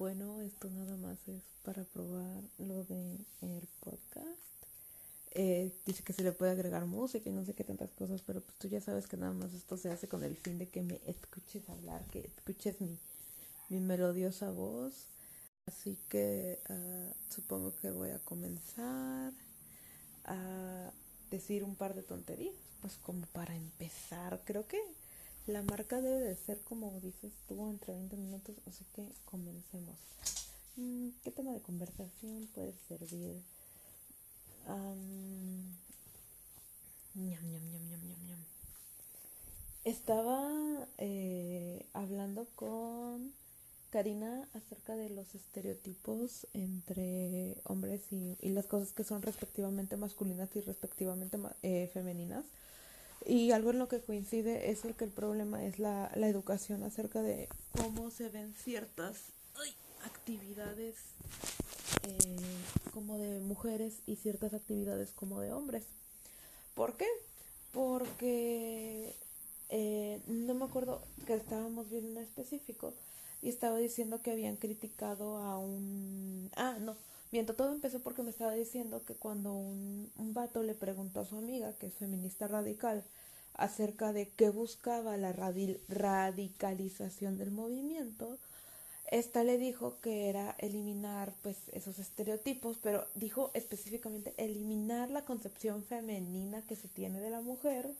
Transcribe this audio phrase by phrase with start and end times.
[0.00, 4.24] bueno, esto nada más es para probar lo de el podcast.
[5.32, 8.40] Eh, dice que se le puede agregar música y no sé qué tantas cosas, pero
[8.40, 10.80] pues tú ya sabes que nada más esto se hace con el fin de que
[10.80, 12.98] me escuches hablar, que escuches mi,
[13.68, 15.04] mi melodiosa voz.
[15.66, 19.34] Así que ah, supongo que voy a comenzar
[20.24, 20.90] a
[21.30, 24.40] decir un par de tonterías, pues como para empezar.
[24.46, 24.80] Creo que
[25.46, 29.96] la marca debe de ser como dices tú, entre 20 minutos, así que comencemos.
[30.76, 33.42] Mm, ¿Qué tema de conversación puede servir?
[39.84, 43.32] Estaba eh, hablando con
[43.90, 50.60] Karina acerca de los estereotipos entre hombres y, las cosas que son respectivamente masculinas y
[50.60, 52.44] respectivamente eh, femeninas.
[53.26, 56.82] Y algo en lo que coincide es el que el problema es la, la educación
[56.82, 59.16] acerca de cómo se ven ciertas
[60.04, 60.96] actividades
[62.04, 62.36] eh,
[62.92, 65.84] como de mujeres y ciertas actividades como de hombres.
[66.74, 67.06] ¿Por qué?
[67.72, 69.14] Porque
[69.68, 72.94] eh, no me acuerdo que estábamos viendo en específico
[73.42, 76.50] y estaba diciendo que habían criticado a un...
[76.56, 76.96] Ah, no,
[77.32, 81.24] miento, todo empezó porque me estaba diciendo que cuando un, un vato le preguntó a
[81.24, 83.04] su amiga, que es feminista radical,
[83.54, 88.38] acerca de qué buscaba la radicalización del movimiento,
[89.10, 95.82] esta le dijo que era eliminar pues esos estereotipos, pero dijo específicamente eliminar la concepción
[95.82, 97.90] femenina que se tiene de la mujer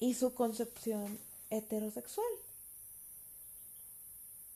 [0.00, 1.16] y su concepción
[1.50, 2.26] heterosexual.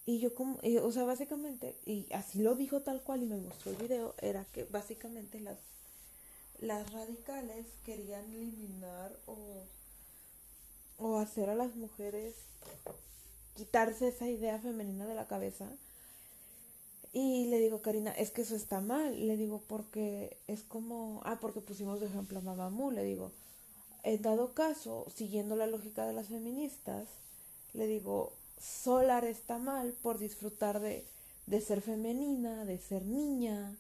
[0.07, 3.71] Y yo como, o sea, básicamente, y así lo dijo tal cual y me mostró
[3.71, 5.59] el video, era que básicamente las,
[6.61, 9.65] las radicales querían eliminar o,
[10.99, 12.35] o hacer a las mujeres
[13.55, 15.71] quitarse esa idea femenina de la cabeza.
[17.13, 19.27] Y le digo, Karina, es que eso está mal.
[19.27, 22.91] Le digo, porque es como, ah, porque pusimos de ejemplo a Mamamoo.
[22.91, 23.31] Le digo,
[24.03, 27.09] en dado caso, siguiendo la lógica de las feministas,
[27.73, 31.05] le digo, Solar está mal por disfrutar de,
[31.47, 33.77] de ser femenina, de ser niña,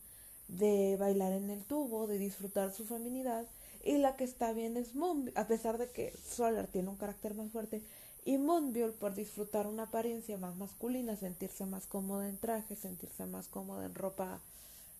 [0.48, 3.46] de bailar en el tubo, de disfrutar su feminidad.
[3.82, 7.34] Y la que está bien es Moon, a pesar de que Solar tiene un carácter
[7.34, 7.82] más fuerte,
[8.24, 13.48] y Moonbiol por disfrutar una apariencia más masculina, sentirse más cómoda en traje, sentirse más
[13.48, 14.40] cómoda en ropa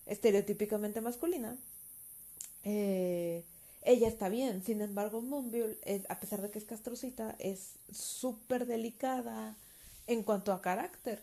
[0.05, 1.57] estereotípicamente masculina,
[2.63, 3.43] eh,
[3.85, 4.63] ella está bien.
[4.63, 5.77] Sin embargo, Moonbiol,
[6.09, 9.55] a pesar de que es castrocita, es súper delicada
[10.07, 11.21] en cuanto a carácter.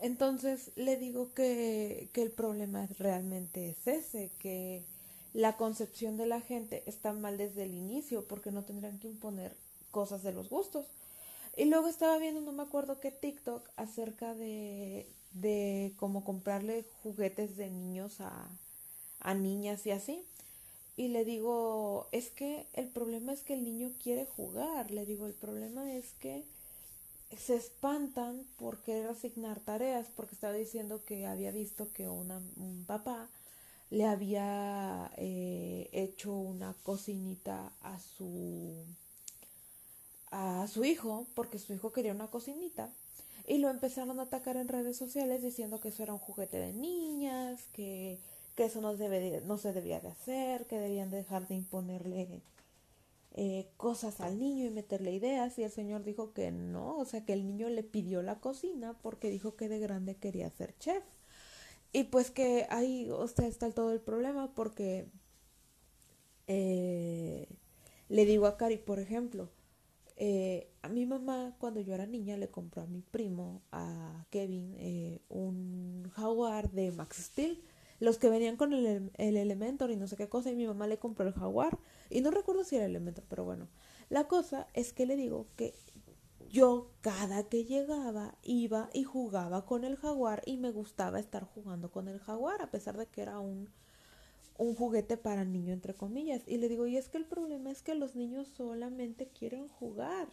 [0.00, 4.84] Entonces le digo que, que el problema realmente es ese, que
[5.32, 9.56] la concepción de la gente está mal desde el inicio porque no tendrían que imponer
[9.90, 10.86] cosas de los gustos.
[11.56, 17.56] Y luego estaba viendo, no me acuerdo qué TikTok, acerca de, de cómo comprarle juguetes
[17.56, 18.48] de niños a,
[19.20, 20.22] a niñas y así.
[20.96, 24.90] Y le digo, es que el problema es que el niño quiere jugar.
[24.90, 26.42] Le digo, el problema es que
[27.36, 32.84] se espantan por querer asignar tareas, porque estaba diciendo que había visto que una, un
[32.86, 33.28] papá
[33.90, 38.84] le había eh, hecho una cocinita a su
[40.32, 42.90] a su hijo porque su hijo quería una cocinita
[43.46, 46.72] y lo empezaron a atacar en redes sociales diciendo que eso era un juguete de
[46.72, 48.18] niñas, que,
[48.56, 52.42] que eso no, debe, no se debía de hacer, que debían dejar de imponerle
[53.34, 57.22] eh, cosas al niño y meterle ideas y el señor dijo que no, o sea
[57.24, 61.04] que el niño le pidió la cocina porque dijo que de grande quería ser chef.
[61.92, 65.06] Y pues que ahí, o sea, está todo el problema porque
[66.46, 67.48] eh,
[68.08, 69.50] le digo a Cari, por ejemplo,
[70.16, 75.20] eh, a mi mamá, cuando yo era niña, le compró a mi primo, a Kevin,
[75.28, 77.62] un jaguar de Max Steel.
[78.00, 80.86] Los que venían con el, el, Elementor y no sé qué cosa, y mi mamá
[80.86, 81.78] le compró el jaguar.
[82.10, 83.68] Y no recuerdo si era el Elementor, pero bueno.
[84.08, 85.74] La cosa es que le digo que
[86.48, 91.90] yo cada que llegaba iba y jugaba con el jaguar y me gustaba estar jugando
[91.90, 93.68] con el jaguar, a pesar de que era un
[94.58, 96.42] un juguete para niño, entre comillas.
[96.46, 100.28] Y le digo, y es que el problema es que los niños solamente quieren jugar.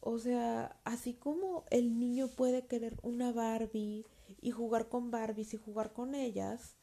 [0.00, 4.04] O sea, así como el niño puede querer una Barbie
[4.40, 6.76] y jugar con Barbies y jugar con ellas,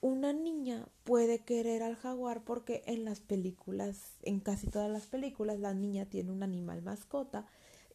[0.00, 5.58] una niña puede querer al jaguar porque en las películas, en casi todas las películas,
[5.58, 7.46] la niña tiene un animal mascota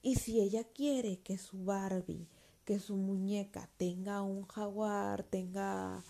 [0.02, 2.28] y si ella quiere que su Barbie,
[2.66, 6.04] que su muñeca tenga un jaguar, tenga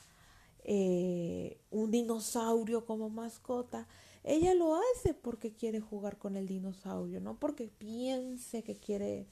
[0.64, 3.88] eh, un dinosaurio como mascota,
[4.24, 9.28] ella lo hace porque quiere jugar con el dinosaurio, no porque piense que quiere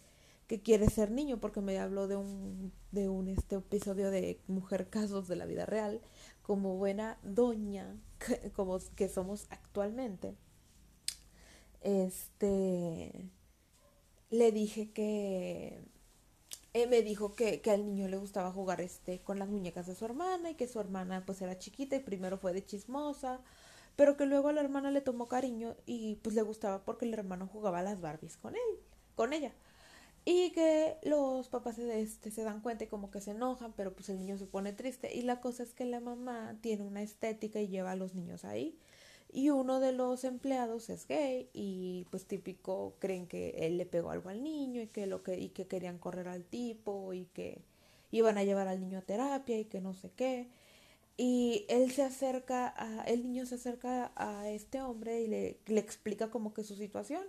[0.48, 4.90] que quiere ser niño porque me habló de un de un este episodio de mujer
[4.90, 6.02] casos de la vida real
[6.42, 7.96] como buena doña
[8.56, 10.36] como que somos actualmente.
[11.82, 13.30] Este
[14.30, 15.82] le dije que
[16.74, 19.96] él me dijo que, que al niño le gustaba jugar este con las muñecas de
[19.96, 23.42] su hermana y que su hermana pues era chiquita y primero fue de chismosa
[23.96, 27.14] pero que luego a la hermana le tomó cariño y pues le gustaba porque el
[27.14, 28.80] hermano jugaba las Barbies con él
[29.16, 29.54] con ella
[30.30, 34.10] y que los papás este, se dan cuenta y como que se enojan, pero pues
[34.10, 35.16] el niño se pone triste.
[35.16, 38.44] Y la cosa es que la mamá tiene una estética y lleva a los niños
[38.44, 38.78] ahí.
[39.32, 44.12] Y uno de los empleados es gay y pues típico creen que él le pegó
[44.12, 47.62] algo al niño y que lo que y que querían correr al tipo y que
[48.12, 50.50] iban a llevar al niño a terapia y que no sé qué.
[51.16, 55.80] Y él se acerca a, el niño se acerca a este hombre y le, le
[55.80, 57.24] explica como que su situación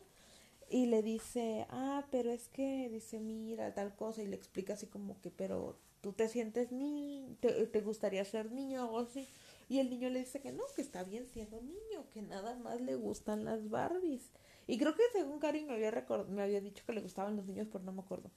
[0.70, 4.86] y le dice, ah, pero es que, dice, mira, tal cosa, y le explica así
[4.86, 9.26] como que, pero tú te sientes ni, te, gustaría ser niño o así.
[9.68, 12.80] Y el niño le dice que no, que está bien siendo niño, que nada más
[12.80, 14.30] le gustan las Barbies.
[14.66, 17.68] Y creo que según Karin me había, me había dicho que le gustaban los niños,
[17.70, 18.30] pero no me acuerdo.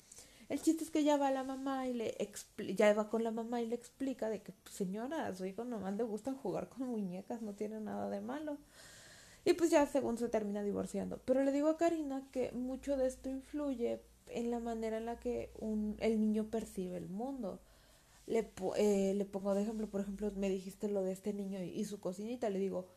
[0.50, 2.18] El chiste es que ya va la mamá y le
[2.76, 5.96] ya va con la mamá y le explica de que, señora, a su hijo nomás
[5.96, 8.58] le gustan jugar con muñecas, no tiene nada de malo.
[9.44, 11.20] Y pues ya según se termina divorciando.
[11.26, 15.20] Pero le digo a Karina que mucho de esto influye en la manera en la
[15.20, 17.60] que un, el niño percibe el mundo.
[18.28, 21.70] Le, eh, le pongo de ejemplo, por ejemplo, me dijiste lo de este niño y,
[21.70, 22.50] y su cocinita.
[22.50, 22.88] Le digo,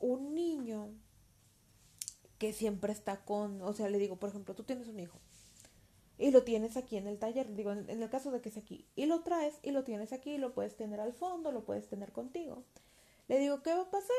[0.00, 0.88] un niño
[2.38, 5.20] que siempre está con, o sea, le digo, por ejemplo, tú tienes un hijo
[6.18, 8.56] y lo tienes aquí en el taller, digo, en, en el caso de que es
[8.56, 11.88] aquí, y lo traes y lo tienes aquí, lo puedes tener al fondo, lo puedes
[11.88, 12.64] tener contigo.
[13.28, 14.16] Le digo, ¿qué va a pasar?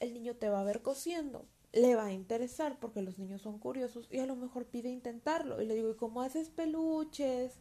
[0.00, 3.58] El niño te va a ver cosiendo, le va a interesar porque los niños son
[3.58, 5.60] curiosos y a lo mejor pide intentarlo.
[5.60, 7.52] Y le digo, ¿y cómo haces peluches?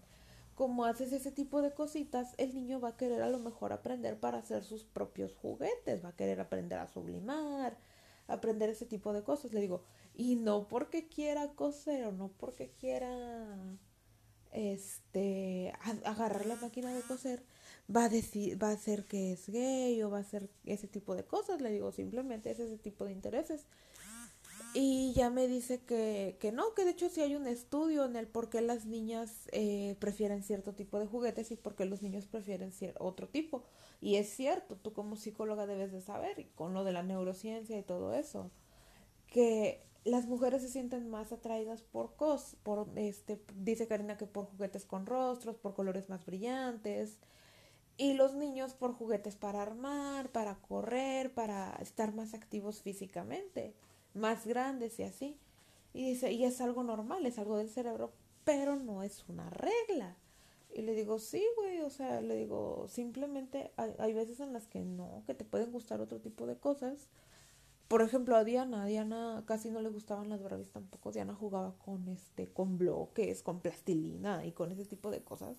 [0.56, 2.35] ¿Cómo haces ese tipo de cositas?
[2.38, 6.09] El niño va a querer a lo mejor aprender para hacer sus propios juguetes, va
[6.09, 7.77] a querer aprender a sublimar,
[8.27, 9.51] aprender ese tipo de cosas.
[9.51, 9.83] Le digo,
[10.15, 13.57] y no porque quiera coser o no porque quiera
[14.51, 15.74] este
[16.06, 17.44] agarrar la máquina de coser,
[17.94, 21.15] va a decir, va a ser que es gay o va a ser ese tipo
[21.15, 23.65] de cosas, le digo, simplemente es ese tipo de intereses.
[24.75, 28.15] Y ya me dice que, que no, que de hecho sí hay un estudio en
[28.15, 32.01] el por qué las niñas eh, prefieren cierto tipo de juguetes y por qué los
[32.01, 33.63] niños prefieren otro tipo.
[34.01, 37.77] Y es cierto, tú como psicóloga debes de saber, y con lo de la neurociencia
[37.77, 38.50] y todo eso,
[39.27, 44.45] que las mujeres se sienten más atraídas por cos, por este, dice Karina que por
[44.45, 47.19] juguetes con rostros, por colores más brillantes,
[47.98, 53.74] y los niños por juguetes para armar, para correr, para estar más activos físicamente,
[54.13, 55.38] más grandes y así.
[55.94, 58.12] Y dice, y es algo normal, es algo del cerebro,
[58.44, 60.18] pero no es una regla.
[60.74, 64.84] Y le digo, sí, güey, o sea, le digo, simplemente hay, veces en las que
[64.84, 67.10] no, que te pueden gustar otro tipo de cosas.
[67.88, 71.12] Por ejemplo, a Diana, a Diana casi no le gustaban las Barbies tampoco.
[71.12, 75.57] Diana jugaba con este, con bloques, con plastilina y con ese tipo de cosas.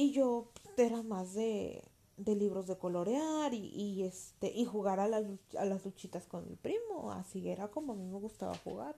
[0.00, 0.48] Y yo
[0.78, 1.84] era más de,
[2.16, 5.26] de libros de colorear y, y, este y jugar a las,
[5.58, 7.12] a las luchitas con mi primo.
[7.12, 8.96] Así era como a mí me gustaba jugar.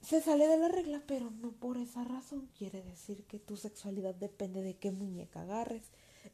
[0.00, 4.14] Se sale de la regla, pero no por esa razón quiere decir que tu sexualidad
[4.14, 5.90] depende de qué muñeca agarres.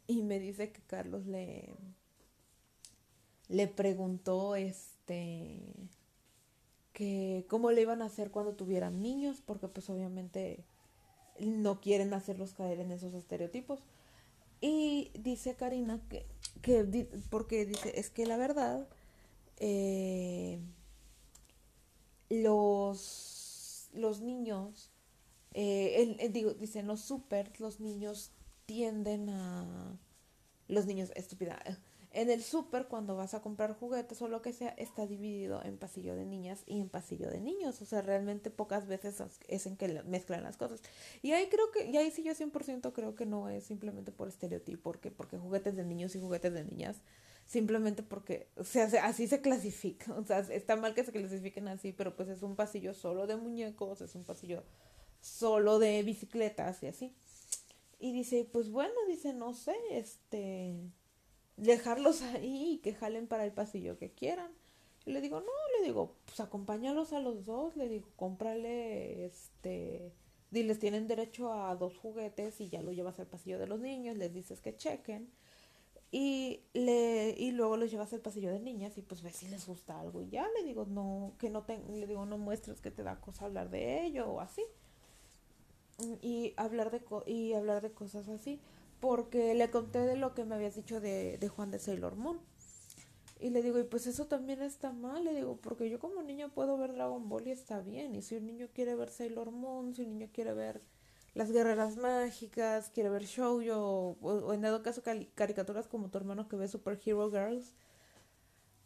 [0.06, 1.74] Y me dice que Carlos le,
[3.48, 5.74] le preguntó este
[6.92, 10.64] que cómo le iban a hacer cuando tuvieran niños, porque pues obviamente
[11.40, 13.80] no quieren hacerlos caer en esos estereotipos.
[14.60, 16.26] Y dice Karina que,
[16.62, 18.86] que porque dice, es que la verdad,
[19.56, 20.60] eh,
[22.28, 24.90] los, los niños,
[25.54, 28.32] eh, digo, dicen los super, los niños
[28.66, 29.98] tienden a,
[30.68, 31.60] los niños, estúpida,
[32.12, 35.78] en el súper, cuando vas a comprar juguetes o lo que sea, está dividido en
[35.78, 37.80] pasillo de niñas y en pasillo de niños.
[37.82, 40.82] O sea, realmente pocas veces es en que mezclan las cosas.
[41.22, 44.26] Y ahí creo que, y ahí sí yo 100% creo que no es simplemente por
[44.26, 46.96] estereotipo, porque, porque juguetes de niños y juguetes de niñas,
[47.46, 50.12] simplemente porque, o sea, así se clasifica.
[50.18, 53.36] O sea, está mal que se clasifiquen así, pero pues es un pasillo solo de
[53.36, 54.64] muñecos, es un pasillo
[55.20, 57.14] solo de bicicletas y así.
[58.00, 60.74] Y dice, pues bueno, dice, no sé, este
[61.60, 64.50] dejarlos ahí y que jalen para el pasillo que quieran.
[65.06, 70.12] Y le digo, no, le digo, pues acompáñalos a los dos, le digo, cómprale, este,
[70.50, 74.16] diles, tienen derecho a dos juguetes y ya lo llevas al pasillo de los niños,
[74.16, 75.30] les dices que chequen
[76.12, 79.64] y le y luego los llevas al pasillo de niñas y pues ves si les
[79.66, 82.90] gusta algo y ya le digo, no, que no te, le digo, no muestres que
[82.90, 84.62] te da cosa hablar de ello o así.
[86.20, 88.60] y hablar de y hablar de cosas así
[89.00, 92.40] porque le conté de lo que me habías dicho de, de Juan de Sailor Moon
[93.40, 96.50] y le digo, y pues eso también está mal, le digo, porque yo como niño
[96.52, 98.14] puedo ver Dragon Ball y está bien.
[98.14, 100.82] Y si un niño quiere ver Sailor Moon, si un niño quiere ver
[101.34, 105.02] las guerreras mágicas, quiere ver shoujo, o, o en dado caso
[105.34, 107.74] caricaturas como tu hermano que ve Super Hero Girls,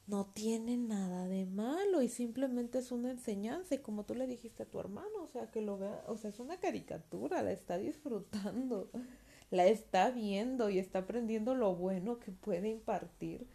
[0.06, 4.62] no tiene nada de malo y simplemente es una enseñanza y como tú le dijiste
[4.62, 7.78] a tu hermano, o sea, que lo vea, o sea, es una caricatura, la está
[7.78, 8.90] disfrutando,
[9.54, 13.46] la está viendo y está aprendiendo lo bueno que puede impartir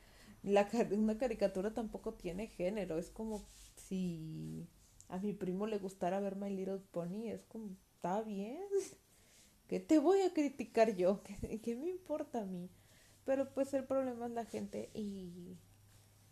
[0.44, 4.68] la, una caricatura tampoco tiene género, es como si
[5.10, 8.64] a mi primo le gustara ver My Little Pony, es como, está bien,
[9.68, 11.22] ¿qué te voy a criticar yo?
[11.42, 12.70] ¿Qué, ¿Qué, me importa a mí?
[13.26, 15.58] Pero pues el problema es la gente y,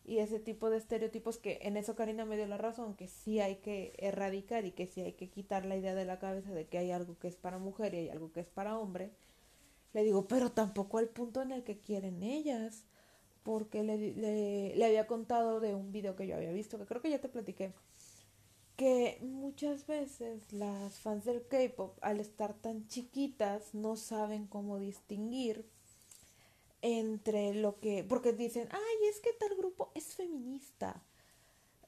[0.04, 3.40] y ese tipo de estereotipos que en eso Karina me dio la razón, que sí
[3.40, 6.68] hay que erradicar y que sí hay que quitar la idea de la cabeza de
[6.68, 9.12] que hay algo que es para mujer y hay algo que es para hombre.
[9.98, 12.84] Le digo, pero tampoco al punto en el que quieren ellas
[13.42, 14.14] porque le,
[14.76, 17.30] le, había contado de un video que yo había visto, que creo que ya te
[17.30, 17.74] platiqué,
[18.76, 25.68] que muchas veces las fans del K-Pop, al estar tan chiquitas, no saben cómo distinguir
[26.84, 31.02] entre lo que, porque dicen, ay, es que tal grupo es feminista.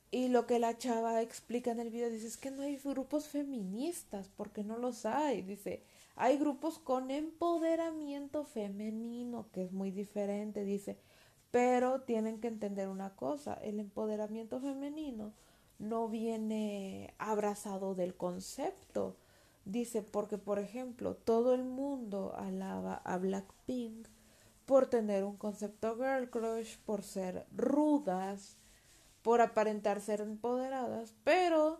[0.09, 3.27] Y lo que la chava explica en el video dice, es que no hay grupos
[3.27, 5.43] feministas, porque no los hay.
[5.43, 5.83] Dice,
[6.19, 10.65] hay grupos con empoderamiento femenino, que es muy diferente.
[10.65, 10.99] Dice,
[11.49, 15.31] pero tienen que entender una cosa, el empoderamiento femenino
[15.79, 19.15] no viene abrazado del concepto.
[19.63, 24.05] Dice, porque por ejemplo, todo el mundo alaba a Blackpink
[24.65, 28.57] por tener un concepto girl crush, por ser rudas,
[29.21, 31.79] por aparentar ser empoderadas, pero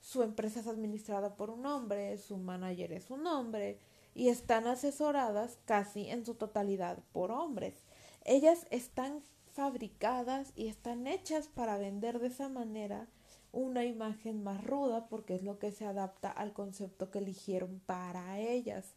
[0.00, 3.78] su empresa es administrada por un hombre, su manager es un hombre
[4.14, 7.74] y están asesoradas casi en su totalidad por hombres.
[8.24, 13.08] Ellas están fabricadas y están hechas para vender de esa manera
[13.52, 18.38] una imagen más ruda porque es lo que se adapta al concepto que eligieron para
[18.38, 18.94] ellas.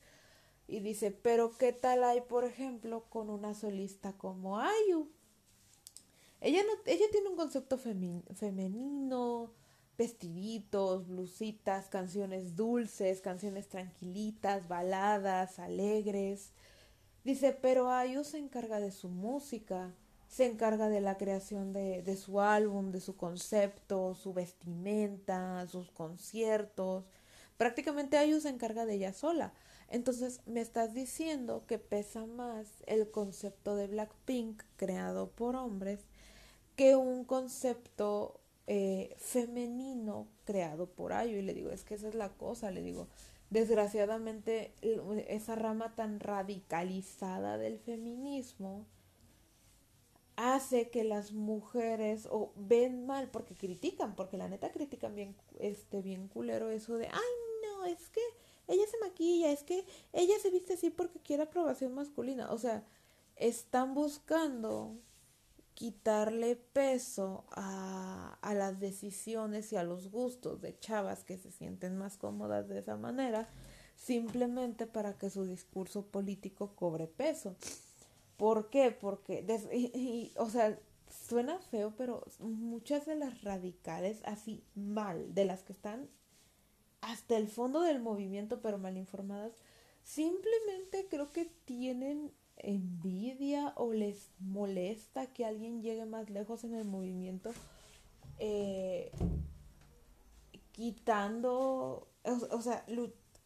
[0.67, 5.09] Y dice, pero ¿qué tal hay, por ejemplo, con una solista como Ayu?
[6.39, 9.51] Ella, no, ella tiene un concepto femenino,
[9.97, 16.51] vestiditos, blusitas, canciones dulces, canciones tranquilitas, baladas, alegres.
[17.23, 19.93] Dice, pero Ayu se encarga de su música,
[20.27, 25.91] se encarga de la creación de, de su álbum, de su concepto, su vestimenta, sus
[25.91, 27.05] conciertos.
[27.57, 29.53] Prácticamente Ayu se encarga de ella sola.
[29.89, 35.99] Entonces me estás diciendo que pesa más el concepto de Blackpink creado por hombres
[36.75, 41.37] que un concepto eh, femenino creado por Ayu.
[41.37, 43.07] Y le digo, es que esa es la cosa, le digo,
[43.49, 44.73] desgraciadamente
[45.27, 48.87] esa rama tan radicalizada del feminismo
[50.35, 56.01] hace que las mujeres o ven mal porque critican, porque la neta critican bien este
[56.01, 58.21] bien culero eso de, "Ay, no, es que
[58.67, 62.83] ella se maquilla, es que ella se viste así porque quiere aprobación masculina." O sea,
[63.35, 64.97] están buscando
[65.73, 71.97] quitarle peso a, a las decisiones y a los gustos de chavas que se sienten
[71.97, 73.49] más cómodas de esa manera,
[73.95, 77.55] simplemente para que su discurso político cobre peso.
[78.37, 78.91] ¿Por qué?
[78.91, 79.45] Porque,
[80.37, 86.09] o sea, suena feo, pero muchas de las radicales, así mal, de las que están
[87.01, 89.53] hasta el fondo del movimiento, pero mal informadas,
[90.03, 92.31] simplemente creo que tienen
[92.63, 97.51] envidia o les molesta que alguien llegue más lejos en el movimiento,
[98.39, 99.11] eh,
[100.71, 102.85] quitando, o, sea,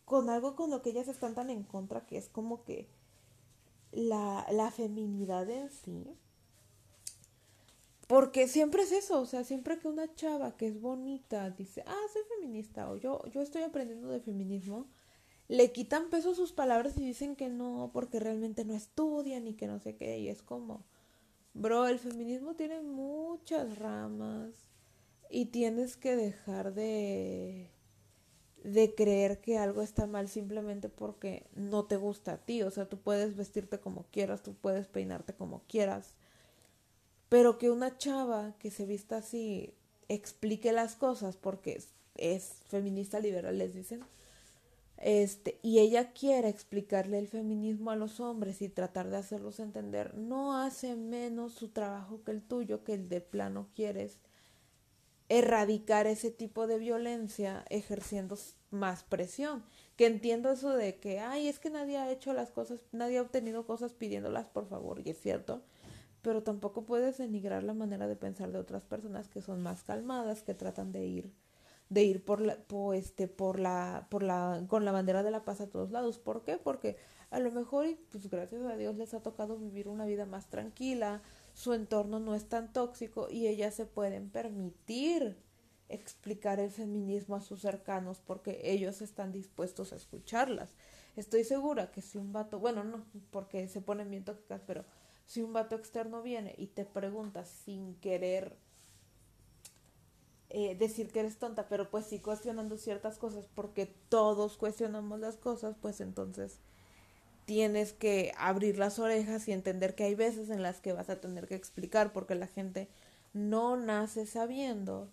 [0.06, 2.88] con algo con lo que ellas están tan en contra, que es como que
[3.92, 6.16] la, la feminidad en sí.
[8.08, 12.06] Porque siempre es eso, o sea, siempre que una chava que es bonita dice, ah,
[12.14, 14.88] soy feminista, o yo, yo estoy aprendiendo de feminismo,
[15.48, 19.54] le quitan peso a sus palabras y dicen que no, porque realmente no estudian y
[19.54, 20.20] que no sé qué.
[20.20, 20.84] Y es como,
[21.54, 24.52] bro, el feminismo tiene muchas ramas
[25.30, 27.72] y tienes que dejar de
[28.64, 32.64] de creer que algo está mal simplemente porque no te gusta a ti.
[32.64, 36.14] O sea, tú puedes vestirte como quieras, tú puedes peinarte como quieras.
[37.30, 39.74] Pero que una chava que se vista así
[40.10, 44.02] explique las cosas porque es, es feminista liberal, les dicen
[44.98, 50.16] este, y ella quiere explicarle el feminismo a los hombres y tratar de hacerlos entender,
[50.16, 54.20] no hace menos su trabajo que el tuyo, que el de plano quieres
[55.30, 58.38] erradicar ese tipo de violencia ejerciendo
[58.72, 59.64] más presión.
[59.96, 63.24] que entiendo eso de que, ay, es que nadie ha hecho las cosas, nadie ha
[63.24, 65.64] obtenido cosas pidiéndolas por favor, y es cierto,
[66.22, 70.44] pero tampoco puedes denigrar la manera de pensar de otras personas que son más calmadas,
[70.44, 71.34] que tratan de ir
[71.90, 75.46] de ir por la, por, este, por la, por la, con la bandera de la
[75.46, 76.20] paz a todos lados.
[76.20, 76.58] ¿Por qué?
[76.58, 76.98] Porque
[77.30, 80.50] a lo mejor, y pues gracias a Dios les ha tocado vivir una vida más
[80.50, 81.22] tranquila,
[81.54, 85.38] su entorno no es tan tóxico y ellas se pueden permitir
[85.90, 90.74] explicar el feminismo a sus cercanos porque ellos están dispuestos a escucharlas.
[91.16, 94.86] Estoy segura que si un vato, bueno, no, porque se ponen bien tóxicas, pero
[95.26, 98.56] si un vato externo viene y te pregunta sin querer
[100.50, 105.38] eh, decir que eres tonta, pero pues sí cuestionando ciertas cosas, porque todos cuestionamos las
[105.38, 106.60] cosas, pues entonces
[107.46, 111.22] tienes que abrir las orejas y entender que hay veces en las que vas a
[111.22, 112.90] tener que explicar, porque la gente
[113.34, 115.10] no nace sabiendo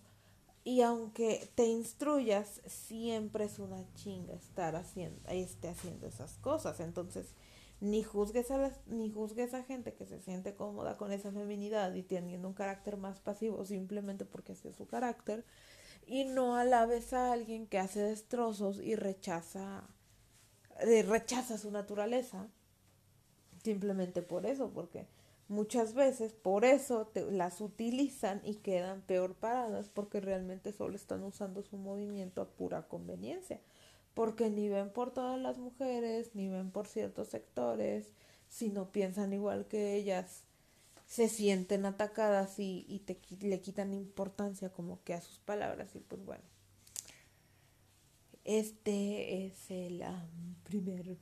[0.65, 6.81] y aunque te instruyas, siempre es una chinga estar haciendo, esté haciendo esas cosas.
[6.81, 7.27] Entonces,
[7.81, 12.03] ni juzgues a ni juzgues a gente que se siente cómoda con esa feminidad y
[12.03, 15.45] teniendo un carácter más pasivo simplemente porque así es su carácter.
[16.07, 19.89] Y no alabes a alguien que hace destrozos y rechaza,
[20.81, 22.49] eh, rechaza su naturaleza.
[23.63, 25.07] Simplemente por eso, porque
[25.49, 31.23] Muchas veces por eso te, las utilizan y quedan peor paradas porque realmente solo están
[31.23, 33.61] usando su movimiento a pura conveniencia.
[34.15, 38.07] Porque ni ven por todas las mujeres, ni ven por ciertos sectores,
[38.49, 40.45] sino piensan igual que ellas,
[41.07, 46.01] se sienten atacadas y, y te, le quitan importancia como que a sus palabras y
[46.01, 46.45] pues bueno.
[48.45, 50.03] Este es el
[50.65, 51.17] primer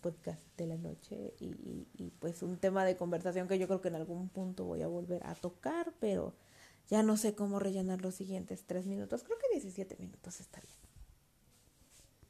[0.00, 3.88] podcast de la noche y, y, pues un tema de conversación que yo creo que
[3.88, 6.34] en algún punto voy a volver a tocar, pero
[6.88, 9.24] ya no sé cómo rellenar los siguientes tres minutos.
[9.24, 10.87] Creo que 17 minutos está bien.